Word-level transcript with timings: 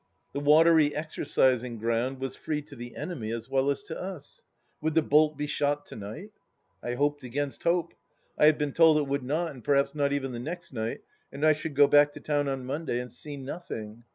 The 0.33 0.39
watery 0.39 0.95
exercising 0.95 1.77
ground 1.77 2.19
was 2.19 2.35
free 2.35 2.63
to 2.63 2.75
the 2.75 2.95
enemy 2.95 3.29
as 3.31 3.47
well 3.51 3.69
as 3.69 3.83
to 3.83 4.01
us 4.01 4.41
I. 4.41 4.41
Would 4.81 4.95
the 4.95 5.03
bolt 5.03 5.37
be 5.37 5.45
shot 5.45 5.85
to 5.85 5.95
night? 5.95 6.31
I 6.81 6.95
hoped 6.95 7.21
against 7.23 7.61
hope. 7.65 7.93
I 8.35 8.47
had 8.47 8.57
been 8.57 8.73
told 8.73 8.97
it 8.97 9.03
would 9.03 9.21
not, 9.23 9.51
and 9.51 9.63
perhaps 9.63 9.93
not 9.93 10.11
even 10.11 10.31
the 10.31 10.39
next 10.39 10.73
night, 10.73 11.01
and 11.31 11.45
I 11.45 11.53
should 11.53 11.75
go 11.75 11.85
back 11.85 12.13
to 12.13 12.19
town 12.19 12.47
on 12.47 12.65
Monday 12.65 12.99
and 12.99 13.13
see 13.13 13.37
nothing. 13.37 14.03